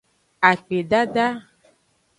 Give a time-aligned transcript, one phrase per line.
[0.49, 1.25] Akpedada.